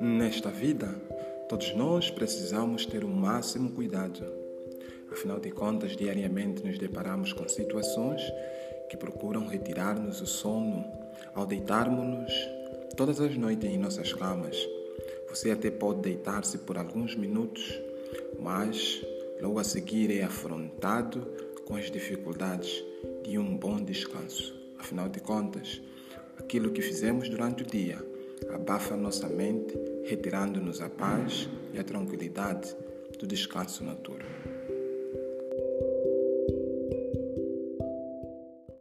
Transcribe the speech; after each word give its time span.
Nesta 0.00 0.48
vida, 0.48 0.94
todos 1.48 1.74
nós 1.74 2.08
precisamos 2.08 2.86
ter 2.86 3.02
o 3.02 3.08
máximo 3.08 3.72
cuidado. 3.72 4.24
Afinal 5.10 5.40
de 5.40 5.50
contas, 5.50 5.96
diariamente 5.96 6.64
nos 6.64 6.78
deparamos 6.78 7.32
com 7.32 7.48
situações 7.48 8.22
que 8.88 8.96
procuram 8.96 9.48
retirar-nos 9.48 10.20
o 10.20 10.26
sono 10.26 10.84
ao 11.34 11.44
deitarmos-nos 11.44 12.32
todas 12.96 13.20
as 13.20 13.36
noites 13.36 13.68
em 13.68 13.76
nossas 13.76 14.12
camas. 14.12 14.56
Você 15.30 15.50
até 15.50 15.68
pode 15.68 16.00
deitar-se 16.02 16.58
por 16.58 16.78
alguns 16.78 17.16
minutos, 17.16 17.80
mas 18.38 19.04
logo 19.40 19.58
a 19.58 19.64
seguir 19.64 20.16
é 20.16 20.22
afrontado 20.22 21.26
com 21.64 21.74
as 21.74 21.90
dificuldades 21.90 22.84
de 23.24 23.36
um 23.36 23.56
bom 23.56 23.82
descanso. 23.82 24.54
Afinal 24.78 25.08
de 25.08 25.18
contas, 25.18 25.82
aquilo 26.38 26.70
que 26.70 26.82
fizemos 26.82 27.28
durante 27.28 27.64
o 27.64 27.66
dia 27.66 27.98
abafa 28.58 28.96
nossa 28.96 29.28
mente, 29.28 29.74
retirando-nos 30.04 30.80
a 30.80 30.90
paz 30.90 31.48
e 31.72 31.78
a 31.78 31.84
tranquilidade 31.84 32.76
do 33.18 33.26
descanso 33.26 33.84
noturno. 33.84 34.57